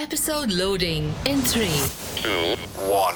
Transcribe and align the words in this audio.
Episode 0.00 0.50
loading 0.50 1.12
in 1.26 1.42
3, 1.42 1.66
two, 2.16 2.56
one. 2.88 3.14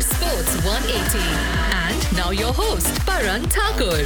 Sports 0.00 0.54
180. 0.64 1.18
And 1.74 2.16
now 2.16 2.30
your 2.30 2.52
host, 2.52 2.94
Paran 3.04 3.42
Thakur. 3.48 4.04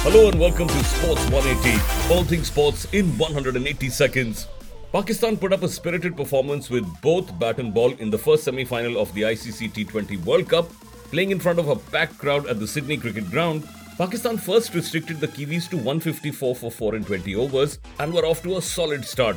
Hello 0.00 0.30
and 0.30 0.40
welcome 0.40 0.68
to 0.68 0.84
Sports 0.84 1.28
180, 1.28 2.14
all 2.14 2.24
things 2.24 2.46
sports 2.46 2.86
in 2.94 3.06
180 3.18 3.90
seconds. 3.90 4.48
Pakistan 4.92 5.36
put 5.36 5.52
up 5.52 5.62
a 5.62 5.68
spirited 5.68 6.16
performance 6.16 6.70
with 6.70 6.86
both 7.02 7.38
bat 7.38 7.58
and 7.58 7.74
ball 7.74 7.92
in 7.98 8.08
the 8.08 8.16
first 8.16 8.42
semi-final 8.44 8.98
of 8.98 9.12
the 9.12 9.20
ICC 9.20 9.74
T20 9.74 10.24
World 10.24 10.48
Cup, 10.48 10.70
playing 11.10 11.32
in 11.32 11.38
front 11.38 11.58
of 11.58 11.68
a 11.68 11.76
packed 11.76 12.16
crowd 12.16 12.46
at 12.46 12.58
the 12.58 12.66
Sydney 12.66 12.96
Cricket 12.96 13.30
Ground. 13.30 13.68
Pakistan 13.98 14.38
first 14.38 14.74
restricted 14.74 15.20
the 15.20 15.28
Kiwis 15.28 15.68
to 15.68 15.76
154 15.76 16.56
for 16.56 16.70
4 16.70 16.94
and 16.94 17.06
20 17.06 17.34
overs 17.34 17.78
and 18.00 18.12
were 18.12 18.24
off 18.24 18.42
to 18.42 18.56
a 18.56 18.62
solid 18.62 19.04
start. 19.04 19.36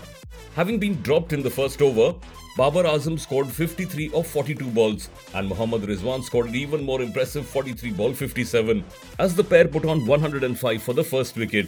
Having 0.55 0.79
been 0.79 1.01
dropped 1.01 1.33
in 1.33 1.43
the 1.43 1.49
first 1.49 1.81
over, 1.81 2.17
Babar 2.55 2.83
Azam 2.83 3.19
scored 3.19 3.47
53 3.47 4.11
of 4.13 4.25
42 4.25 4.71
balls, 4.71 5.09
and 5.33 5.49
Mohammad 5.49 5.81
Rizwan 5.81 6.23
scored 6.23 6.47
an 6.47 6.55
even 6.55 6.85
more 6.85 7.01
impressive 7.01 7.45
43 7.45 7.91
ball 7.91 8.13
57 8.13 8.81
as 9.19 9.35
the 9.35 9.43
pair 9.43 9.67
put 9.67 9.83
on 9.83 10.05
105 10.05 10.81
for 10.81 10.93
the 10.93 11.03
first 11.03 11.35
wicket. 11.35 11.67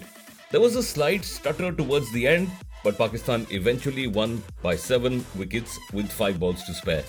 There 0.52 0.62
was 0.62 0.78
a 0.78 0.82
slight 0.82 1.26
stutter 1.26 1.74
towards 1.74 2.10
the 2.14 2.26
end, 2.26 2.50
but 2.86 2.98
Pakistan 2.98 3.46
eventually 3.50 4.08
won 4.08 4.42
by 4.64 4.78
7 4.78 5.26
wickets 5.36 5.78
with 5.92 6.10
5 6.10 6.40
balls 6.40 6.64
to 6.64 6.74
spare. 6.74 7.04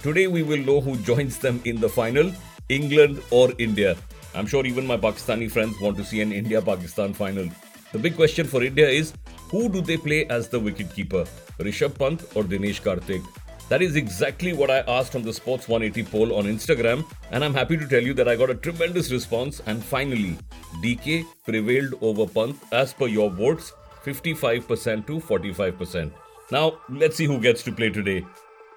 Today 0.00 0.28
we 0.28 0.44
will 0.44 0.58
know 0.58 0.80
who 0.80 0.96
joins 0.98 1.38
them 1.38 1.60
in 1.64 1.80
the 1.80 1.88
final 1.88 2.30
England 2.68 3.22
or 3.30 3.52
India. 3.58 3.96
I'm 4.34 4.46
sure 4.46 4.66
even 4.66 4.86
my 4.86 4.96
Pakistani 4.96 5.50
friends 5.50 5.80
want 5.80 5.96
to 5.98 6.04
see 6.04 6.20
an 6.20 6.32
India 6.32 6.60
Pakistan 6.60 7.12
final. 7.12 7.48
The 7.92 7.98
big 7.98 8.16
question 8.16 8.46
for 8.46 8.62
India 8.62 8.88
is 8.88 9.12
who 9.50 9.68
do 9.68 9.80
they 9.80 9.96
play 9.96 10.26
as 10.26 10.48
the 10.48 10.60
wicketkeeper, 10.60 11.28
Rishabh 11.58 11.98
Pant 11.98 12.22
or 12.34 12.42
Dinesh 12.42 12.80
Karthik? 12.82 13.24
That 13.68 13.80
is 13.80 13.96
exactly 13.96 14.52
what 14.52 14.70
I 14.70 14.80
asked 14.80 15.14
on 15.14 15.22
the 15.22 15.32
Sports 15.32 15.68
180 15.68 16.10
poll 16.10 16.34
on 16.34 16.44
Instagram, 16.44 17.04
and 17.30 17.42
I'm 17.42 17.54
happy 17.54 17.76
to 17.76 17.86
tell 17.86 18.02
you 18.02 18.12
that 18.14 18.28
I 18.28 18.36
got 18.36 18.50
a 18.50 18.54
tremendous 18.54 19.10
response. 19.10 19.62
And 19.66 19.82
finally, 19.82 20.36
DK 20.82 21.24
prevailed 21.44 21.94
over 22.02 22.26
Pant 22.26 22.56
as 22.72 22.92
per 22.92 23.06
your 23.06 23.30
votes 23.30 23.72
55% 24.04 25.06
to 25.06 25.18
45%. 25.18 26.12
Now, 26.50 26.78
let's 26.90 27.16
see 27.16 27.24
who 27.24 27.40
gets 27.40 27.62
to 27.62 27.72
play 27.72 27.88
today. 27.88 28.24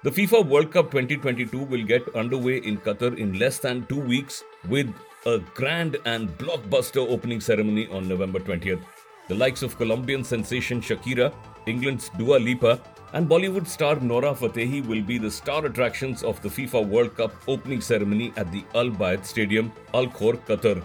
The 0.04 0.10
FIFA 0.10 0.46
World 0.46 0.70
Cup 0.70 0.92
2022 0.92 1.58
will 1.58 1.82
get 1.82 2.14
underway 2.14 2.58
in 2.58 2.76
Qatar 2.78 3.18
in 3.18 3.36
less 3.36 3.58
than 3.58 3.84
two 3.86 3.98
weeks 3.98 4.44
with 4.68 4.94
a 5.26 5.40
grand 5.54 5.96
and 6.04 6.28
blockbuster 6.38 7.04
opening 7.10 7.40
ceremony 7.40 7.88
on 7.88 8.06
November 8.06 8.38
20th. 8.38 8.80
The 9.26 9.34
likes 9.34 9.64
of 9.64 9.76
Colombian 9.76 10.22
sensation 10.22 10.80
Shakira, 10.80 11.34
England's 11.66 12.10
Dua 12.10 12.36
Lipa, 12.36 12.80
and 13.12 13.28
Bollywood 13.28 13.66
star 13.66 13.96
Nora 13.96 14.34
Fatehi 14.34 14.86
will 14.86 15.02
be 15.02 15.18
the 15.18 15.32
star 15.32 15.66
attractions 15.66 16.22
of 16.22 16.40
the 16.42 16.48
FIFA 16.48 16.86
World 16.86 17.16
Cup 17.16 17.32
opening 17.48 17.80
ceremony 17.80 18.32
at 18.36 18.52
the 18.52 18.62
Al 18.76 18.90
Bayt 18.90 19.24
Stadium, 19.24 19.72
Al 19.94 20.06
Khor, 20.06 20.34
Qatar. 20.34 20.80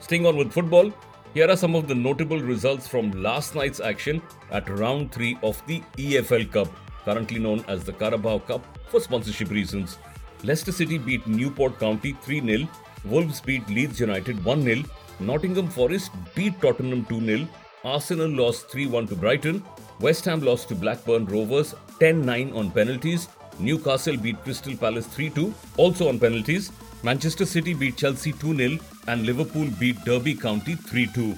Staying 0.00 0.26
on 0.26 0.36
with 0.36 0.52
football, 0.52 0.92
here 1.34 1.48
are 1.48 1.56
some 1.56 1.76
of 1.76 1.86
the 1.86 1.94
notable 1.94 2.40
results 2.40 2.88
from 2.88 3.12
last 3.12 3.54
night's 3.54 3.78
action 3.78 4.20
at 4.50 4.68
round 4.68 5.12
3 5.12 5.38
of 5.44 5.64
the 5.68 5.84
EFL 5.98 6.50
Cup, 6.50 6.68
currently 7.06 7.38
known 7.38 7.64
as 7.68 7.84
the 7.84 7.92
Carabao 7.92 8.38
Cup 8.50 8.62
for 8.90 9.00
sponsorship 9.00 9.50
reasons. 9.50 9.98
Leicester 10.44 10.72
City 10.72 10.98
beat 10.98 11.26
Newport 11.26 11.78
County 11.80 12.12
3 12.22 12.40
0, 12.40 12.68
Wolves 13.04 13.40
beat 13.40 13.68
Leeds 13.68 14.00
United 14.00 14.44
1 14.44 14.62
0, 14.62 14.82
Nottingham 15.20 15.68
Forest 15.68 16.10
beat 16.34 16.60
Tottenham 16.60 17.04
2 17.06 17.24
0, 17.24 17.48
Arsenal 17.84 18.28
lost 18.28 18.68
3 18.68 18.86
1 18.86 19.06
to 19.08 19.16
Brighton, 19.24 19.62
West 20.00 20.24
Ham 20.26 20.40
lost 20.40 20.68
to 20.68 20.74
Blackburn 20.74 21.26
Rovers 21.26 21.74
10 22.00 22.20
9 22.26 22.52
on 22.52 22.70
penalties, 22.70 23.28
Newcastle 23.58 24.16
beat 24.16 24.42
Crystal 24.44 24.76
Palace 24.76 25.06
3 25.06 25.30
2, 25.30 25.54
also 25.78 26.08
on 26.08 26.18
penalties, 26.18 26.72
Manchester 27.02 27.46
City 27.46 27.72
beat 27.72 27.96
Chelsea 27.96 28.32
2 28.32 28.56
0, 28.56 28.78
and 29.08 29.24
Liverpool 29.24 29.68
beat 29.78 30.04
Derby 30.04 30.34
County 30.34 30.74
3 30.74 31.06
2. 31.06 31.34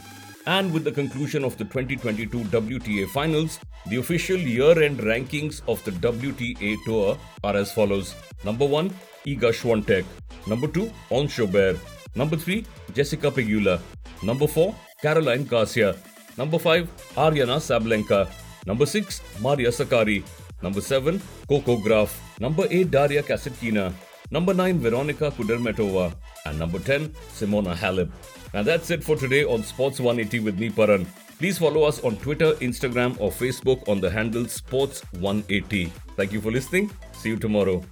And 0.57 0.73
with 0.73 0.85
the 0.85 0.93
conclusion 0.93 1.45
of 1.45 1.59
the 1.59 1.65
2022 1.65 2.39
WTA 2.45 3.07
finals, 3.11 3.59
the 3.87 3.97
official 3.97 4.39
year 4.39 4.83
end 4.83 5.01
rankings 5.01 5.61
of 5.69 5.85
the 5.85 5.91
WTA 5.91 6.75
Tour 6.87 7.19
are 7.45 7.55
as 7.55 7.71
follows 7.71 8.15
Number 8.45 8.65
1, 8.65 8.89
Iga 9.27 9.51
Swiatek. 9.59 10.07
Number 10.47 10.67
2, 10.69 10.91
Ons 11.11 11.37
Jabeur. 11.37 11.79
Number 12.15 12.39
3, 12.39 12.65
Jessica 12.95 13.31
Pegula. 13.31 13.79
Number 14.23 14.47
4, 14.47 14.75
Caroline 15.03 15.45
Garcia. 15.45 15.95
Number 16.39 16.59
5, 16.59 16.89
Aryna 17.27 17.61
Sabalenka. 17.69 18.27
Number 18.65 18.87
6, 18.87 19.21
Maria 19.43 19.69
Sakkari. 19.69 20.25
Number 20.63 20.81
7, 20.81 21.21
Coco 21.47 21.77
Gauff. 21.77 22.17
Number 22.41 22.67
8, 22.71 22.91
Daria 22.91 23.23
Kasatkina. 23.23 23.93
Number 24.31 24.55
9, 24.55 24.79
Veronika 24.79 25.31
Kudermetova. 25.31 26.15
And 26.45 26.59
number 26.59 26.79
10, 26.79 27.09
Simona 27.33 27.75
Halep. 27.75 28.11
And 28.55 28.67
that's 28.67 28.91
it 28.91 29.03
for 29.05 29.17
today 29.17 29.45
on 29.45 29.63
Sports 29.63 30.01
180 30.01 30.41
with 30.41 30.59
me, 30.59 30.71
Paran. 30.71 31.07
Please 31.39 31.59
follow 31.59 31.85
us 31.85 32.03
on 32.03 32.17
Twitter, 32.17 32.53
Instagram, 32.55 33.19
or 33.21 33.31
Facebook 33.31 33.89
on 33.89 34.01
the 34.01 34.11
handle 34.11 34.45
Sports180. 34.45 35.91
Thank 36.17 36.33
you 36.33 36.41
for 36.41 36.51
listening. 36.51 36.91
See 37.13 37.29
you 37.29 37.37
tomorrow. 37.37 37.83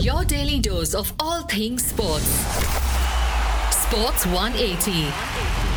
Your 0.00 0.24
daily 0.24 0.58
dose 0.58 0.94
of 0.94 1.12
all 1.20 1.42
things 1.42 1.86
sports. 1.86 2.24
Sports 3.70 4.26
180. 4.26 5.69